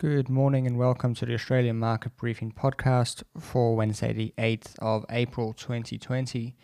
Good 0.00 0.28
morning 0.28 0.66
and 0.66 0.76
welcome 0.76 1.14
to 1.14 1.24
the 1.24 1.34
Australian 1.34 1.78
Market 1.78 2.16
Briefing 2.16 2.50
podcast 2.50 3.22
for 3.38 3.76
Wednesday, 3.76 4.12
the 4.12 4.34
8th 4.36 4.76
of 4.80 5.06
April 5.08 5.52
2020. 5.52 6.56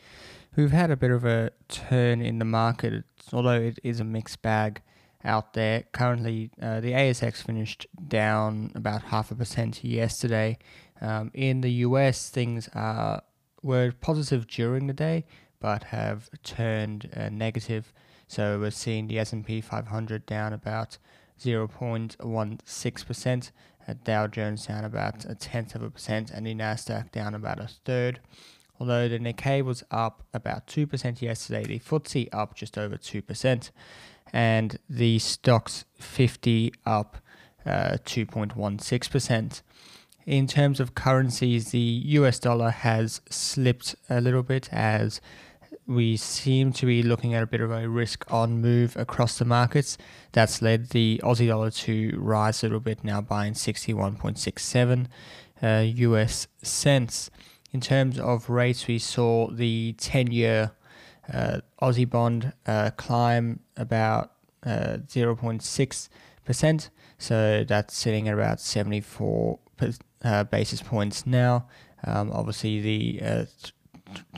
We've 0.57 0.73
had 0.73 0.91
a 0.91 0.97
bit 0.97 1.13
of 1.13 1.25
a 1.25 1.53
turn 1.69 2.21
in 2.23 2.41
the 2.41 2.45
market, 2.45 3.05
although 3.33 3.61
it 3.61 3.79
is 3.85 4.01
a 4.01 4.05
mixed 4.05 4.43
bag 4.43 4.83
out 5.23 5.55
there. 5.55 5.85
Currently, 5.93 6.51
uh, 6.61 6.81
the 6.81 6.91
ASX 6.91 7.37
finished 7.45 7.87
down 8.09 8.73
about 8.75 9.03
half 9.05 9.31
a 9.31 9.37
percent 9.37 9.85
yesterday. 9.85 10.59
Um, 11.01 11.31
in 11.33 11.61
the 11.61 11.71
US, 11.87 12.31
things 12.31 12.69
are 12.75 13.23
were 13.63 13.93
positive 14.01 14.49
during 14.49 14.89
the 14.89 14.93
day, 14.93 15.25
but 15.61 15.85
have 15.85 16.29
turned 16.43 17.09
uh, 17.17 17.29
negative. 17.29 17.93
So 18.27 18.59
we're 18.59 18.73
seeing 18.73 19.07
the 19.07 19.21
S&P 19.21 19.61
500 19.61 20.27
down 20.27 20.53
about 20.53 20.99
0.16%, 21.41 23.51
Dow 24.05 24.27
Jones 24.29 24.67
down 24.67 24.85
about 24.85 25.25
a 25.25 25.35
tenth 25.35 25.75
of 25.75 25.83
a 25.83 25.91
percent, 25.91 26.31
and 26.31 26.47
the 26.47 26.55
Nasdaq 26.55 27.11
down 27.11 27.35
about 27.35 27.59
a 27.59 27.69
third. 27.85 28.21
Although 28.79 29.09
the 29.09 29.19
Nikkei 29.19 29.63
was 29.63 29.83
up 29.91 30.23
about 30.33 30.67
2% 30.67 31.21
yesterday, 31.21 31.65
the 31.65 31.81
FTSE 31.81 32.29
up 32.33 32.55
just 32.55 32.79
over 32.79 32.97
2%, 32.97 33.71
and 34.33 34.79
the 34.89 35.19
Stoxx 35.19 35.85
50 35.99 36.73
up 36.87 37.19
uh, 37.67 37.99
2.16%. 38.05 39.63
In 40.27 40.47
terms 40.47 40.81
of 40.81 40.95
currencies, 40.95 41.71
the 41.71 41.79
US 41.79 42.39
dollar 42.39 42.71
has 42.71 43.21
slipped 43.29 43.97
a 44.09 44.21
little 44.21 44.43
bit 44.43 44.69
as 44.73 45.21
we 45.87 46.17
seem 46.17 46.73
to 46.75 46.87
be 46.87 47.03
looking 47.03 47.35
at 47.35 47.43
a 47.43 47.47
bit 47.47 47.61
of 47.61 47.71
a 47.71 47.89
risk 47.89 48.25
on 48.33 48.61
move 48.61 48.97
across 48.97 49.39
the 49.39 49.45
markets. 49.45 49.99
That's 50.33 50.63
led 50.63 50.91
the 50.91 51.21
Aussie 51.25 51.49
dollar 51.49 51.71
to 51.71 52.17
rise 52.17 52.63
a 52.63 52.67
little 52.67 52.81
bit, 52.81 53.03
now 53.03 53.21
buying 53.21 53.55
61.67 53.55 55.07
uh, 55.63 55.85
US 56.07 56.47
cents. 56.63 57.31
In 57.73 57.81
terms 57.81 58.19
of 58.19 58.51
rates, 58.51 58.87
we 58.87 58.99
saw 58.99 59.49
the 59.51 59.95
10 59.99 60.33
year 60.33 60.73
uh, 61.33 61.61
Aussie 61.81 62.09
bond 62.09 62.53
uh, 62.67 62.91
climb 62.97 63.61
about 63.77 64.33
uh, 64.65 64.99
0.6%. 65.07 66.91
So 67.19 67.65
that's 67.65 67.97
sitting 67.97 68.29
at 68.29 68.35
about 68.35 68.61
74 68.61 69.59
uh, 70.25 70.45
basis 70.45 70.83
points 70.83 71.27
now. 71.27 71.67
Um, 72.05 72.31
obviously, 72.33 72.81
the 72.81 73.21
uh, 73.23 73.45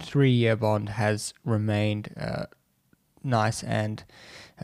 three-year 0.00 0.56
bond 0.56 0.90
has 0.90 1.34
remained 1.44 2.14
uh, 2.18 2.46
nice 3.24 3.62
and 3.62 4.04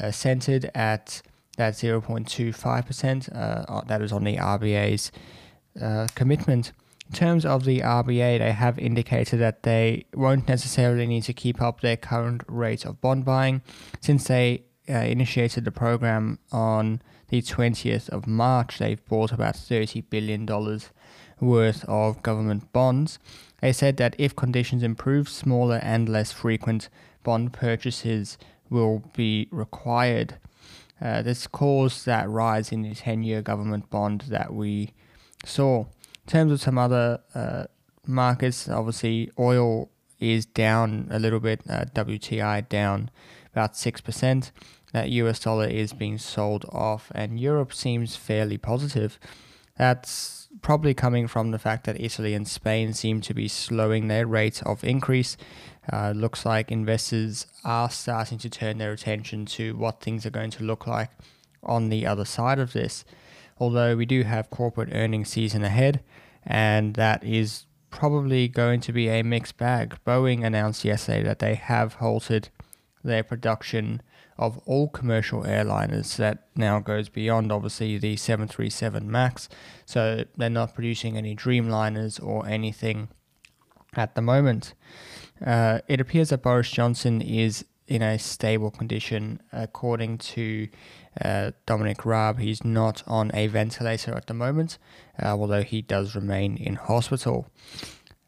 uh, 0.00 0.10
centered 0.10 0.70
at 0.74 1.22
that 1.56 1.74
0.25%. 1.74 3.36
Uh, 3.36 3.80
that 3.86 4.02
is 4.02 4.12
on 4.12 4.24
the 4.24 4.36
RBA's 4.36 5.10
uh, 5.80 6.06
commitment. 6.14 6.72
In 7.08 7.14
terms 7.14 7.46
of 7.46 7.64
the 7.64 7.80
RBA, 7.80 8.38
they 8.38 8.52
have 8.52 8.78
indicated 8.78 9.38
that 9.40 9.62
they 9.62 10.04
won't 10.14 10.46
necessarily 10.46 11.06
need 11.06 11.22
to 11.24 11.32
keep 11.32 11.60
up 11.62 11.80
their 11.80 11.96
current 11.96 12.42
rate 12.46 12.84
of 12.84 13.00
bond 13.00 13.24
buying 13.24 13.62
since 14.00 14.24
they 14.24 14.64
uh, 14.88 14.94
initiated 14.94 15.64
the 15.64 15.70
program 15.70 16.38
on 16.52 17.00
the 17.28 17.42
20th 17.42 18.08
of 18.08 18.26
March. 18.26 18.78
They've 18.78 19.04
bought 19.06 19.32
about 19.32 19.54
$30 19.54 20.04
billion 20.10 20.46
worth 21.40 21.84
of 21.86 22.22
government 22.22 22.72
bonds. 22.72 23.18
They 23.60 23.72
said 23.72 23.96
that 23.98 24.14
if 24.18 24.36
conditions 24.36 24.82
improve, 24.82 25.28
smaller 25.28 25.80
and 25.82 26.08
less 26.08 26.32
frequent 26.32 26.88
bond 27.22 27.52
purchases 27.52 28.38
will 28.70 29.02
be 29.14 29.48
required. 29.50 30.38
Uh, 31.00 31.22
this 31.22 31.46
caused 31.46 32.06
that 32.06 32.28
rise 32.28 32.72
in 32.72 32.82
the 32.82 32.94
10 32.94 33.22
year 33.22 33.42
government 33.42 33.88
bond 33.90 34.22
that 34.28 34.52
we 34.52 34.92
saw. 35.44 35.80
In 35.80 36.30
terms 36.30 36.52
of 36.52 36.60
some 36.60 36.78
other 36.78 37.20
uh, 37.34 37.64
markets, 38.06 38.68
obviously, 38.68 39.30
oil 39.38 39.90
is 40.18 40.46
down 40.46 41.08
a 41.10 41.18
little 41.18 41.40
bit, 41.40 41.62
uh, 41.68 41.84
WTI 41.94 42.68
down 42.68 43.10
about 43.52 43.74
6%. 43.74 44.50
That 44.92 45.10
US 45.10 45.38
dollar 45.40 45.66
is 45.66 45.92
being 45.92 46.18
sold 46.18 46.64
off, 46.70 47.12
and 47.14 47.38
Europe 47.38 47.74
seems 47.74 48.16
fairly 48.16 48.56
positive. 48.58 49.18
That's 49.76 50.48
probably 50.62 50.94
coming 50.94 51.28
from 51.28 51.50
the 51.50 51.58
fact 51.58 51.84
that 51.84 52.00
Italy 52.00 52.34
and 52.34 52.48
Spain 52.48 52.92
seem 52.92 53.20
to 53.20 53.34
be 53.34 53.48
slowing 53.48 54.08
their 54.08 54.26
rate 54.26 54.62
of 54.64 54.82
increase. 54.82 55.36
Uh, 55.92 56.12
looks 56.16 56.44
like 56.44 56.70
investors 56.70 57.46
are 57.64 57.90
starting 57.90 58.38
to 58.38 58.50
turn 58.50 58.78
their 58.78 58.92
attention 58.92 59.46
to 59.46 59.76
what 59.76 60.00
things 60.00 60.26
are 60.26 60.30
going 60.30 60.50
to 60.50 60.64
look 60.64 60.86
like 60.86 61.10
on 61.62 61.88
the 61.88 62.06
other 62.06 62.24
side 62.24 62.58
of 62.58 62.72
this. 62.72 63.04
Although 63.58 63.96
we 63.96 64.06
do 64.06 64.22
have 64.22 64.50
corporate 64.50 64.90
earnings 64.92 65.28
season 65.28 65.64
ahead, 65.64 66.00
and 66.44 66.94
that 66.94 67.24
is 67.24 67.66
probably 67.90 68.48
going 68.48 68.80
to 68.80 68.92
be 68.92 69.08
a 69.08 69.22
mixed 69.22 69.56
bag. 69.56 69.96
Boeing 70.06 70.44
announced 70.44 70.84
yesterday 70.84 71.22
that 71.22 71.38
they 71.38 71.54
have 71.54 71.94
halted 71.94 72.48
their 73.02 73.22
production 73.22 74.02
of 74.38 74.58
all 74.66 74.88
commercial 74.88 75.42
airliners 75.42 76.16
that 76.16 76.46
now 76.54 76.78
goes 76.78 77.08
beyond 77.08 77.50
obviously 77.50 77.98
the 77.98 78.16
737 78.16 79.10
MAX. 79.10 79.48
So 79.84 80.24
they're 80.36 80.48
not 80.48 80.74
producing 80.74 81.16
any 81.16 81.34
Dreamliners 81.34 82.22
or 82.22 82.46
anything 82.46 83.08
at 83.94 84.14
the 84.14 84.22
moment. 84.22 84.74
Uh, 85.44 85.80
it 85.88 86.00
appears 86.00 86.28
that 86.30 86.42
Boris 86.42 86.70
Johnson 86.70 87.20
is 87.20 87.64
in 87.88 88.02
a 88.02 88.18
stable 88.18 88.70
condition. 88.70 89.40
According 89.52 90.18
to 90.18 90.68
uh, 91.20 91.52
Dominic 91.66 92.04
Raab, 92.04 92.38
he's 92.38 92.62
not 92.62 93.02
on 93.06 93.30
a 93.34 93.48
ventilator 93.48 94.14
at 94.14 94.26
the 94.26 94.34
moment, 94.34 94.78
uh, 95.20 95.28
although 95.28 95.62
he 95.62 95.82
does 95.82 96.14
remain 96.14 96.56
in 96.56 96.76
hospital. 96.76 97.48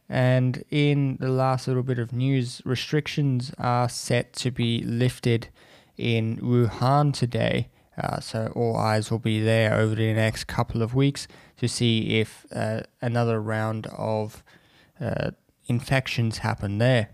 And 0.08 0.64
in 0.70 1.18
the 1.20 1.28
last 1.28 1.68
little 1.68 1.84
bit 1.84 2.00
of 2.00 2.12
news, 2.12 2.60
restrictions 2.64 3.52
are 3.58 3.88
set 3.88 4.32
to 4.34 4.50
be 4.50 4.82
lifted 4.82 5.48
in 6.00 6.38
Wuhan 6.38 7.12
today. 7.12 7.68
Uh, 7.96 8.18
so 8.20 8.52
all 8.56 8.76
eyes 8.76 9.10
will 9.10 9.18
be 9.18 9.40
there 9.42 9.74
over 9.74 9.94
the 9.94 10.12
next 10.14 10.44
couple 10.44 10.82
of 10.82 10.94
weeks 10.94 11.28
to 11.58 11.68
see 11.68 12.18
if 12.18 12.46
uh, 12.54 12.80
another 13.02 13.40
round 13.40 13.86
of 13.88 14.42
uh, 15.00 15.32
infections 15.66 16.38
happen 16.38 16.78
there. 16.78 17.10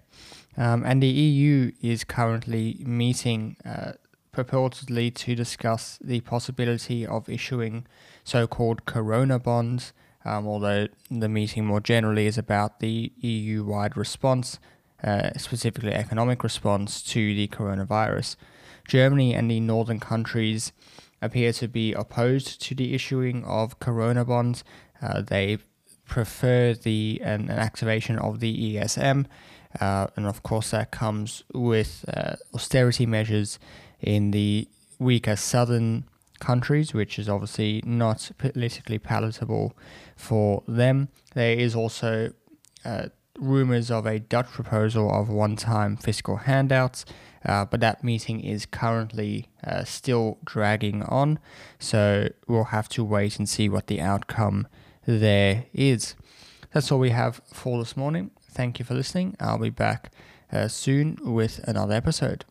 Um, 0.57 0.85
and 0.85 1.03
the 1.03 1.09
EU 1.09 1.73
is 1.83 2.05
currently 2.05 2.79
meeting 2.81 3.57
uh, 3.65 3.93
purportedly 4.33 5.13
to 5.15 5.35
discuss 5.35 5.99
the 6.03 6.21
possibility 6.21 7.07
of 7.07 7.29
issuing 7.29 7.87
so-called 8.25 8.85
corona 8.87 9.39
bonds, 9.39 9.93
um, 10.25 10.47
although 10.47 10.89
the 11.11 11.29
meeting 11.29 11.65
more 11.65 11.81
generally 11.81 12.27
is 12.27 12.39
about 12.39 12.81
the 12.81 13.13
EU-wide 13.21 13.97
response, 13.97 14.59
uh, 15.03 15.31
specifically 15.37 15.93
economic 15.93 16.43
response 16.43 17.03
to 17.03 17.35
the 17.35 17.49
coronavirus. 17.49 18.37
Germany 18.89 19.35
and 19.35 19.51
the 19.51 19.61
northern 19.61 20.01
countries 20.01 20.73
appear 21.23 21.53
to 21.53 21.69
be 21.69 21.93
opposed 21.93 22.61
to 22.63 22.75
the 22.75 22.95
issuing 22.95 23.45
of 23.45 23.79
corona 23.79 24.25
bonds. 24.25 24.65
Uh, 25.01 25.23
they 25.23 25.59
prefer 26.07 26.73
the 26.73 27.21
an, 27.25 27.51
an, 27.51 27.59
activation 27.59 28.19
of 28.19 28.41
the 28.41 28.77
ESM, 28.77 29.27
uh, 29.81 30.07
and 30.17 30.27
of 30.27 30.43
course 30.43 30.71
that 30.71 30.91
comes 30.91 31.43
with 31.53 32.05
uh, 32.15 32.37
austerity 32.55 33.07
measures 33.07 33.59
in 34.01 34.31
the 34.31 34.69
weaker 34.99 35.37
southern 35.37 36.05
countries, 36.39 36.95
which 36.95 37.19
is 37.19 37.29
obviously 37.29 37.83
not 37.85 38.31
politically 38.39 38.99
palatable 38.99 39.77
for 40.17 40.63
them. 40.69 41.09
There 41.35 41.59
is 41.59 41.75
also 41.75 42.33
uh, 42.85 43.09
rumors 43.39 43.91
of 43.91 44.07
a 44.07 44.19
Dutch 44.19 44.47
proposal 44.47 45.11
of 45.13 45.29
one-time 45.29 45.97
fiscal 45.97 46.37
handouts 46.37 47.05
uh, 47.45 47.65
but 47.65 47.81
that 47.81 48.03
meeting 48.03 48.41
is 48.41 48.67
currently 48.67 49.49
uh, 49.65 49.85
still 49.85 50.39
dragging 50.45 51.03
on, 51.03 51.39
so 51.79 52.29
we'll 52.47 52.65
have 52.65 52.89
to 52.91 53.05
wait 53.05 53.39
and 53.39 53.49
see 53.49 53.69
what 53.69 53.87
the 53.87 54.01
outcome 54.01 54.67
there 55.07 55.67
is. 55.73 56.15
That's 56.73 56.91
all 56.91 56.99
we 56.99 57.11
have 57.11 57.41
for 57.53 57.79
this 57.79 57.97
morning. 57.97 58.31
Thank 58.51 58.79
you 58.79 58.85
for 58.85 58.95
listening. 58.95 59.37
I'll 59.41 59.59
be 59.59 59.71
back 59.71 60.13
uh, 60.53 60.69
soon 60.69 61.19
with 61.23 61.61
another 61.67 61.95
episode. 61.95 62.45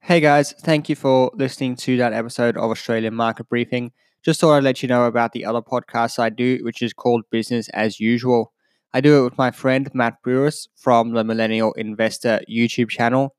Hey 0.00 0.18
guys, 0.18 0.52
thank 0.52 0.88
you 0.88 0.96
for 0.96 1.30
listening 1.34 1.76
to 1.76 1.96
that 1.98 2.12
episode 2.12 2.56
of 2.56 2.70
Australian 2.70 3.14
Market 3.14 3.48
Briefing. 3.48 3.92
Just 4.24 4.40
thought 4.40 4.54
I'd 4.54 4.64
let 4.64 4.82
you 4.82 4.88
know 4.88 5.04
about 5.04 5.32
the 5.32 5.44
other 5.44 5.62
podcast 5.62 6.18
I 6.18 6.28
do, 6.28 6.58
which 6.62 6.82
is 6.82 6.92
called 6.92 7.22
Business 7.30 7.68
as 7.68 8.00
Usual. 8.00 8.51
I 8.94 9.00
do 9.00 9.20
it 9.20 9.24
with 9.24 9.38
my 9.38 9.50
friend 9.50 9.90
Matt 9.94 10.20
Brewers 10.22 10.68
from 10.76 11.12
the 11.12 11.24
Millennial 11.24 11.72
Investor 11.72 12.42
YouTube 12.46 12.90
channel, 12.90 13.34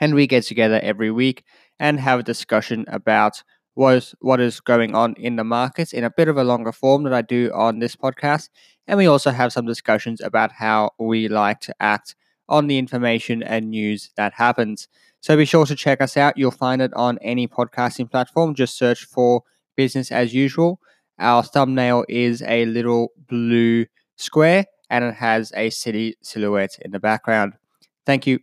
and 0.00 0.14
we 0.14 0.26
get 0.26 0.44
together 0.44 0.78
every 0.82 1.10
week 1.10 1.44
and 1.78 1.98
have 1.98 2.20
a 2.20 2.22
discussion 2.22 2.84
about 2.88 3.42
what 3.72 3.94
is, 3.96 4.14
what 4.20 4.38
is 4.38 4.60
going 4.60 4.94
on 4.94 5.14
in 5.14 5.36
the 5.36 5.44
markets 5.44 5.94
in 5.94 6.04
a 6.04 6.10
bit 6.10 6.28
of 6.28 6.36
a 6.36 6.44
longer 6.44 6.72
form 6.72 7.04
that 7.04 7.14
I 7.14 7.22
do 7.22 7.50
on 7.54 7.78
this 7.78 7.96
podcast. 7.96 8.50
And 8.86 8.98
we 8.98 9.06
also 9.06 9.30
have 9.30 9.50
some 9.50 9.64
discussions 9.64 10.20
about 10.20 10.52
how 10.52 10.90
we 10.98 11.28
like 11.28 11.60
to 11.60 11.74
act 11.80 12.14
on 12.46 12.66
the 12.66 12.76
information 12.76 13.42
and 13.42 13.70
news 13.70 14.10
that 14.18 14.34
happens. 14.34 14.88
So 15.20 15.38
be 15.38 15.46
sure 15.46 15.64
to 15.64 15.74
check 15.74 16.02
us 16.02 16.18
out. 16.18 16.36
You'll 16.36 16.50
find 16.50 16.82
it 16.82 16.92
on 16.92 17.18
any 17.22 17.48
podcasting 17.48 18.10
platform. 18.10 18.54
Just 18.54 18.76
search 18.76 19.04
for 19.04 19.42
business 19.74 20.12
as 20.12 20.34
usual. 20.34 20.80
Our 21.18 21.42
thumbnail 21.42 22.04
is 22.10 22.42
a 22.42 22.66
little 22.66 23.12
blue 23.26 23.86
square 24.16 24.66
and 24.90 25.04
it 25.04 25.14
has 25.14 25.52
a 25.56 25.70
city 25.70 26.16
silhouette 26.22 26.78
in 26.82 26.90
the 26.90 27.00
background. 27.00 27.54
Thank 28.06 28.26
you. 28.26 28.40